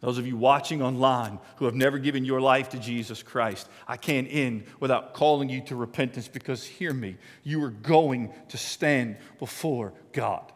[0.00, 3.96] Those of you watching online who have never given your life to Jesus Christ, I
[3.96, 9.16] can't end without calling you to repentance because, hear me, you are going to stand
[9.38, 10.52] before God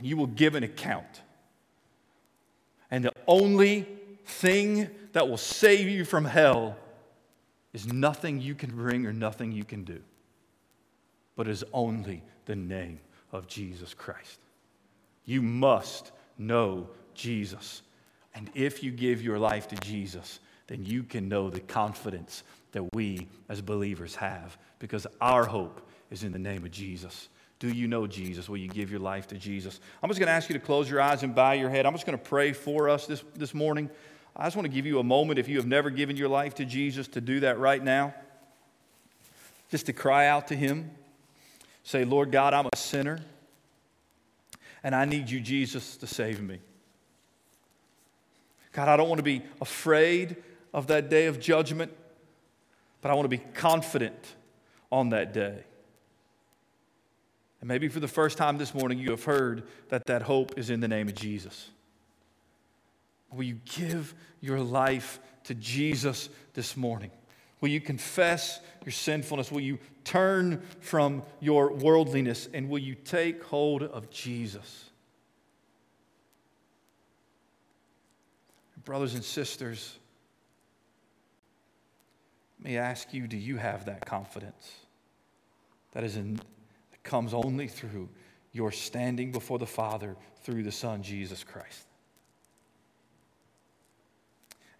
[0.00, 1.20] and you will give an account.
[2.90, 3.86] And the only
[4.24, 6.74] thing that will save you from hell
[7.74, 10.00] is nothing you can bring or nothing you can do,
[11.36, 12.98] but is only the name
[13.30, 14.38] of Jesus Christ.
[15.26, 17.82] You must know Jesus.
[18.34, 22.42] And if you give your life to Jesus, then you can know the confidence
[22.72, 27.28] that we as believers have because our hope is in the name of Jesus.
[27.60, 28.48] Do you know Jesus?
[28.48, 29.80] Will you give your life to Jesus?
[30.02, 31.84] I'm just going to ask you to close your eyes and bow your head.
[31.84, 33.90] I'm just going to pray for us this, this morning.
[34.34, 36.54] I just want to give you a moment, if you have never given your life
[36.54, 38.14] to Jesus, to do that right now.
[39.70, 40.90] Just to cry out to Him.
[41.82, 43.20] Say, Lord God, I'm a sinner,
[44.82, 46.60] and I need you, Jesus, to save me.
[48.72, 50.36] God, I don't want to be afraid
[50.72, 51.92] of that day of judgment,
[53.02, 54.34] but I want to be confident
[54.90, 55.64] on that day.
[57.60, 60.70] And maybe for the first time this morning, you have heard that that hope is
[60.70, 61.70] in the name of Jesus.
[63.32, 67.10] Will you give your life to Jesus this morning?
[67.60, 69.52] Will you confess your sinfulness?
[69.52, 72.48] Will you turn from your worldliness?
[72.52, 74.86] And will you take hold of Jesus?
[78.84, 79.98] Brothers and sisters,
[82.58, 84.72] let me ask you do you have that confidence?
[85.92, 86.40] that is in,
[87.02, 88.08] comes only through
[88.52, 91.86] your standing before the Father through the Son, Jesus Christ.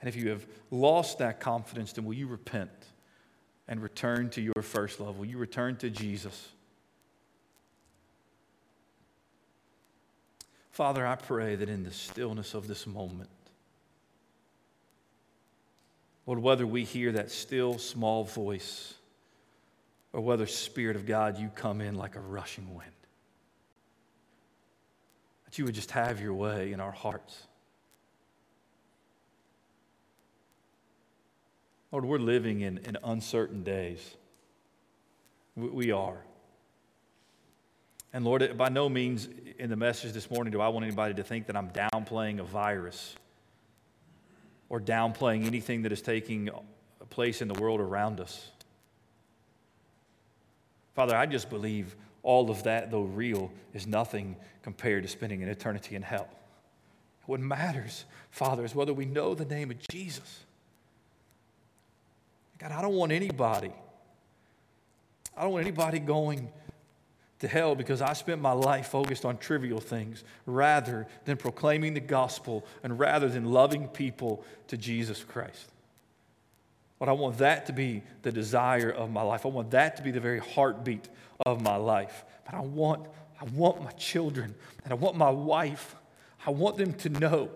[0.01, 2.71] And if you have lost that confidence, then will you repent
[3.69, 5.19] and return to your first love?
[5.19, 6.49] Will you return to Jesus?
[10.71, 13.29] Father, I pray that in the stillness of this moment,
[16.27, 18.95] Lord, whether we hear that still small voice
[20.13, 22.91] or whether, Spirit of God, you come in like a rushing wind,
[25.45, 27.47] that you would just have your way in our hearts.
[31.93, 34.17] Lord, we're living in, in uncertain days.
[35.57, 36.19] We, we are.
[38.13, 41.23] And Lord, by no means in the message this morning do I want anybody to
[41.23, 43.15] think that I'm downplaying a virus
[44.69, 46.49] or downplaying anything that is taking
[47.11, 48.51] place in the world around us.
[50.95, 55.49] Father, I just believe all of that, though real, is nothing compared to spending an
[55.49, 56.29] eternity in hell.
[57.27, 60.41] What matters, Father, is whether we know the name of Jesus.
[62.59, 63.73] God, I don't want anybody.
[65.37, 66.51] I don't want anybody going
[67.39, 72.01] to hell because I spent my life focused on trivial things rather than proclaiming the
[72.01, 75.71] gospel and rather than loving people to Jesus Christ.
[77.01, 79.47] But I want that to be the desire of my life.
[79.47, 81.09] I want that to be the very heartbeat
[81.47, 82.25] of my life.
[82.45, 83.09] But I want,
[83.41, 85.97] I want my children and I want my wife,
[86.47, 87.51] I want them to know,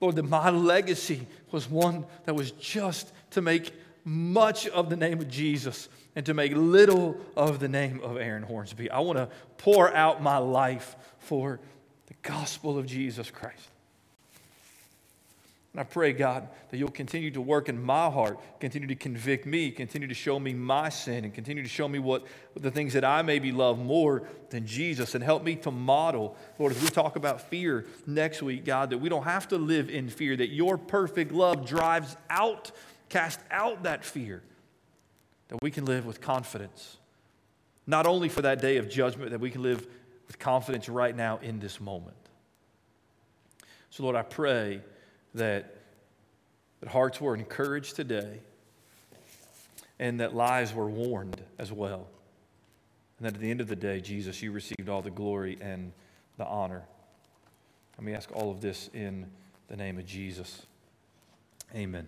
[0.00, 3.72] Lord, that my legacy was one that was just to make
[4.04, 8.42] much of the name of Jesus and to make little of the name of Aaron
[8.42, 8.90] Hornsby.
[8.90, 11.58] I want to pour out my life for
[12.06, 13.70] the gospel of Jesus Christ.
[15.76, 19.44] And I pray, God, that you'll continue to work in my heart, continue to convict
[19.44, 22.24] me, continue to show me my sin, and continue to show me what
[22.54, 26.72] the things that I maybe love more than Jesus, and help me to model, Lord,
[26.72, 30.08] as we talk about fear next week, God, that we don't have to live in
[30.08, 32.70] fear, that your perfect love drives out,
[33.10, 34.42] cast out that fear
[35.48, 36.96] that we can live with confidence.
[37.86, 39.86] Not only for that day of judgment, that we can live
[40.26, 42.16] with confidence right now in this moment.
[43.90, 44.80] So, Lord, I pray
[45.36, 45.76] that,
[46.80, 48.40] that hearts were encouraged today
[49.98, 52.06] and that lives were warned as well.
[53.18, 55.92] And that at the end of the day, Jesus, you received all the glory and
[56.36, 56.82] the honor.
[57.96, 59.26] Let me ask all of this in
[59.68, 60.62] the name of Jesus.
[61.74, 62.06] Amen.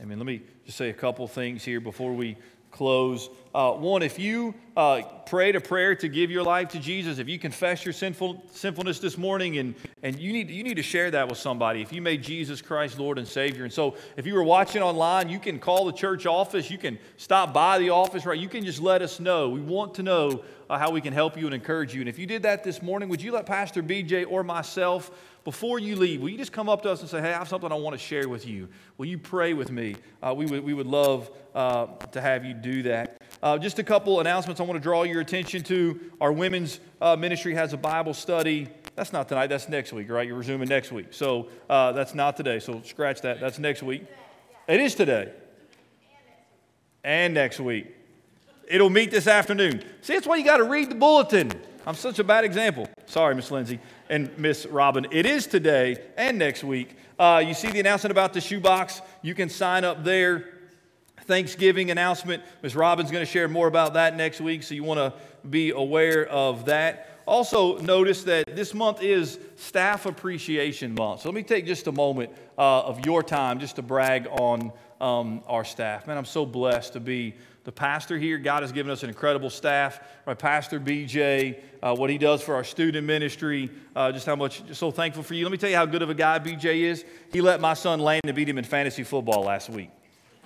[0.00, 0.18] Amen.
[0.18, 2.36] Let me just say a couple things here before we
[2.70, 3.30] close.
[3.54, 7.28] Uh, one, if you uh, prayed a prayer to give your life to Jesus, if
[7.28, 9.74] you confess your sinful, sinfulness this morning, and,
[10.04, 12.96] and you, need, you need to share that with somebody, if you made Jesus Christ
[12.96, 13.64] Lord and Savior.
[13.64, 16.96] And so if you were watching online, you can call the church office, you can
[17.16, 18.38] stop by the office, right?
[18.38, 19.48] You can just let us know.
[19.48, 22.00] We want to know uh, how we can help you and encourage you.
[22.00, 25.10] And if you did that this morning, would you let Pastor BJ or myself
[25.48, 27.48] before you leave, will you just come up to us and say, Hey, I have
[27.48, 28.68] something I want to share with you?
[28.98, 29.96] Will you pray with me?
[30.22, 33.22] Uh, we, would, we would love uh, to have you do that.
[33.42, 35.98] Uh, just a couple announcements I want to draw your attention to.
[36.20, 38.68] Our women's uh, ministry has a Bible study.
[38.94, 40.26] That's not tonight, that's next week, right?
[40.26, 41.06] You're resuming next week.
[41.10, 42.58] So uh, that's not today.
[42.58, 43.40] So scratch that.
[43.40, 44.04] That's next week.
[44.68, 45.32] It is today.
[47.02, 47.94] And next week.
[48.68, 49.82] It'll meet this afternoon.
[50.02, 51.50] See, that's why you got to read the bulletin.
[51.86, 52.86] I'm such a bad example.
[53.06, 55.06] Sorry, Miss Lindsay and Miss Robin.
[55.10, 56.94] It is today and next week.
[57.18, 59.00] Uh, you see the announcement about the shoebox.
[59.22, 60.57] You can sign up there.
[61.28, 62.42] Thanksgiving announcement.
[62.62, 65.12] Miss Robin's going to share more about that next week, so you want to
[65.48, 67.20] be aware of that.
[67.26, 71.20] Also, notice that this month is Staff Appreciation Month.
[71.20, 74.72] So let me take just a moment uh, of your time just to brag on
[75.02, 76.06] um, our staff.
[76.06, 78.38] Man, I'm so blessed to be the pastor here.
[78.38, 80.00] God has given us an incredible staff.
[80.26, 84.64] My pastor BJ, uh, what he does for our student ministry, uh, just how much,
[84.64, 85.44] just so thankful for you.
[85.44, 87.04] Let me tell you how good of a guy BJ is.
[87.30, 89.90] He let my son Landon beat him in fantasy football last week.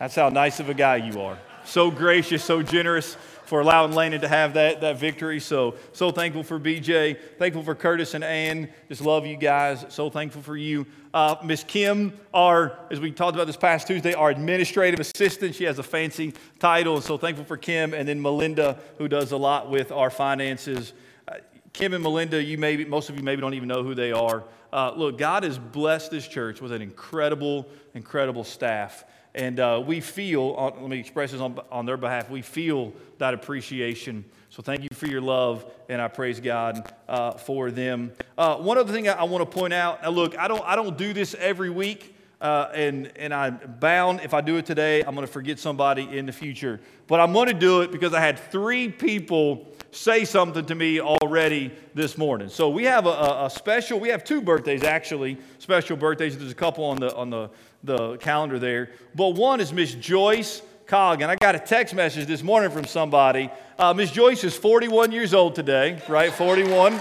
[0.02, 1.38] That's how nice of a guy you are.
[1.64, 5.38] So gracious, so generous for allowing Landon to have that, that victory.
[5.38, 7.16] So, so thankful for BJ.
[7.38, 8.68] Thankful for Curtis and Ann.
[8.88, 9.86] Just love you guys.
[9.90, 10.88] So thankful for you.
[11.14, 15.54] Uh, Miss Kim, our, as we talked about this past Tuesday, our administrative assistant.
[15.54, 16.96] She has a fancy title.
[16.96, 17.94] And so thankful for Kim.
[17.94, 20.94] And then Melinda, who does a lot with our finances.
[21.28, 21.34] Uh,
[21.72, 24.42] Kim and Melinda, you maybe, most of you maybe don't even know who they are.
[24.72, 29.04] Uh, look, God has blessed this church with an incredible, incredible staff.
[29.34, 33.32] And uh, we feel, let me express this on, on their behalf, we feel that
[33.32, 34.24] appreciation.
[34.50, 38.12] So thank you for your love, and I praise God uh, for them.
[38.36, 40.98] Uh, one other thing I, I want to point out look, I don't, I don't
[40.98, 42.14] do this every week.
[42.42, 46.18] uh, and, and I'm bound, if I do it today, I'm going to forget somebody
[46.18, 46.80] in the future.
[47.06, 51.00] But I'm going to do it because I had three people say something to me
[51.00, 52.48] already this morning.
[52.48, 56.36] So we have a, a special, we have two birthdays actually, special birthdays.
[56.36, 57.48] There's a couple on the, on the,
[57.84, 58.90] the calendar there.
[59.14, 61.22] But one is Miss Joyce Cog.
[61.22, 63.50] And I got a text message this morning from somebody.
[63.78, 66.32] Uh, Miss Joyce is 41 years old today, right?
[66.32, 67.00] 41.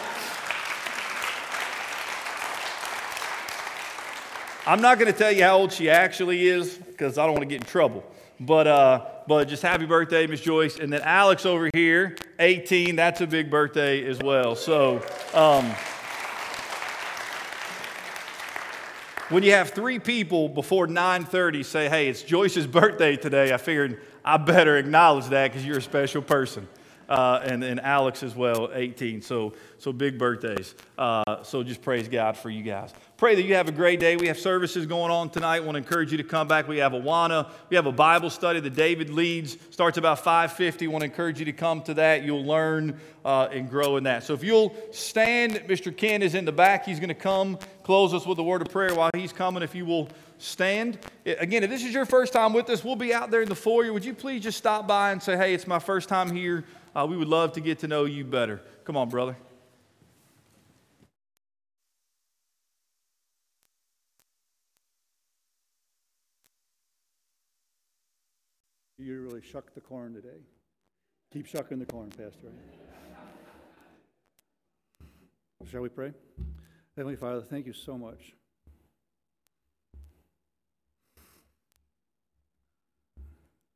[4.66, 7.42] I'm not going to tell you how old she actually is because I don't want
[7.42, 8.04] to get in trouble.
[8.40, 10.80] But, uh, but just happy birthday, Miss Joyce.
[10.80, 14.56] And then Alex over here, 18, that's a big birthday as well.
[14.56, 15.04] So
[15.34, 15.72] um,
[19.32, 24.02] when you have three people before 9.30 say, hey, it's Joyce's birthday today, I figured
[24.26, 26.68] I better acknowledge that because you're a special person
[27.12, 29.22] uh, and, Alex as well, 18.
[29.22, 30.76] So, so big birthdays.
[30.98, 32.94] Uh, so just praise God for you guys.
[33.18, 34.16] Pray that you have a great day.
[34.16, 35.60] We have services going on tonight.
[35.60, 36.70] want to encourage you to come back.
[36.70, 37.52] We have a Awana.
[37.70, 39.58] We have a Bible study that David leads.
[39.72, 40.88] Starts about 5:50.
[40.88, 42.24] want to encourage you to come to that.
[42.24, 44.24] You'll learn uh, and grow in that.
[44.24, 45.96] So if you'll stand, Mr.
[45.96, 46.86] Ken is in the back.
[46.86, 49.62] He's going to come close us with a word of prayer while he's coming.
[49.62, 50.10] If you will
[50.42, 50.98] stand.
[51.26, 53.56] Again, if this is your first time with us, we'll be out there in the
[53.56, 53.94] foyer.
[53.94, 56.66] Would you please just stop by and say, hey, it's my first time here.
[56.94, 58.62] Uh, we would love to get to know you better.
[58.84, 59.38] Come on, brother.
[68.98, 70.42] You really shucked the corn today.
[71.34, 72.50] Keep shucking the corn, Pastor.
[75.70, 76.14] Shall we pray?
[76.98, 78.34] Heavenly Father, thank you so much.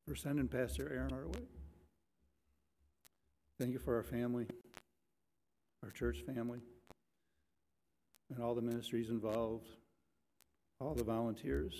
[0.08, 1.55] For sending Pastor Aaron our way.
[3.60, 4.48] Thank you for our family,
[5.82, 6.60] our church family,
[8.30, 9.68] and all the ministries involved,
[10.82, 11.74] all the volunteers.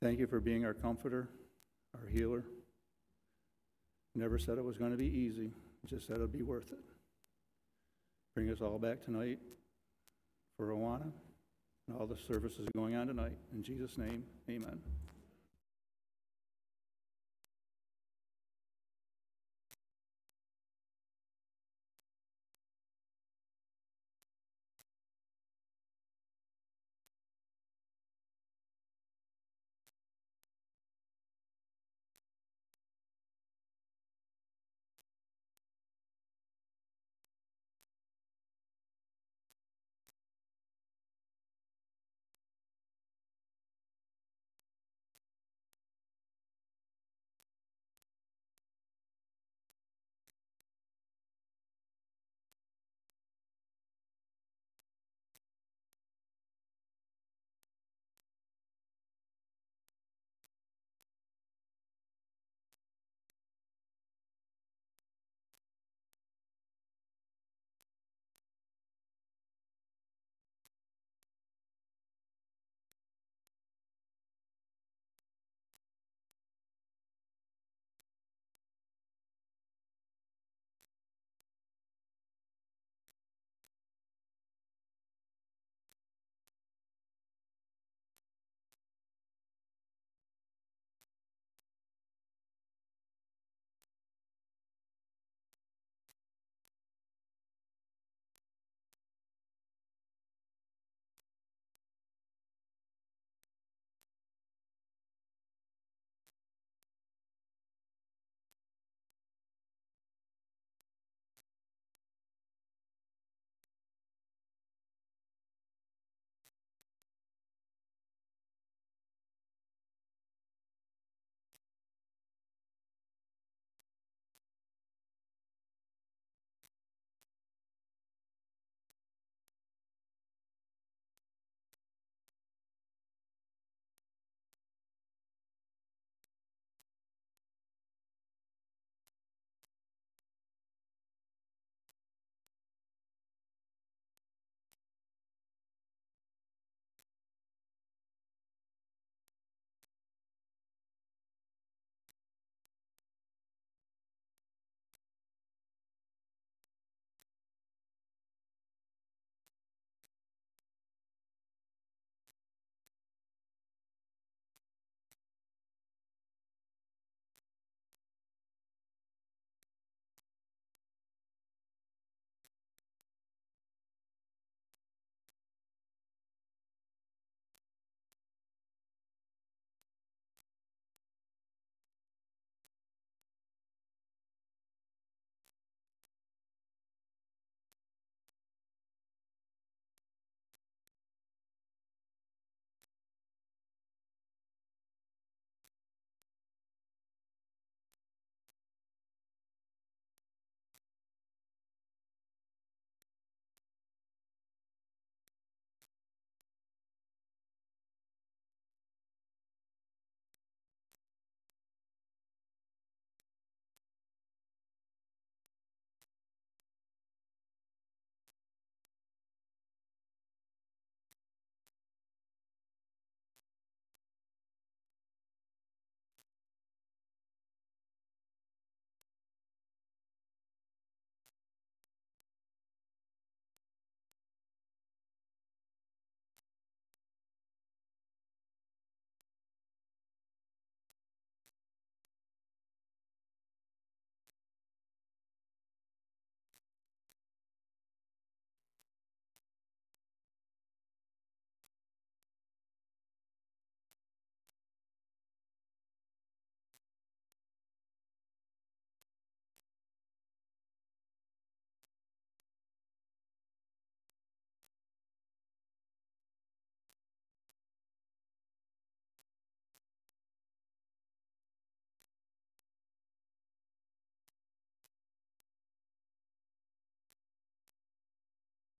[0.00, 1.28] Thank you for being our comforter,
[1.94, 2.44] our healer.
[4.16, 5.52] Never said it was going to be easy,
[5.86, 6.80] just said it'd be worth it.
[8.34, 9.38] Bring us all back tonight
[10.56, 11.12] for Awana
[11.86, 13.36] and all the services going on tonight.
[13.54, 14.80] In Jesus' name, amen.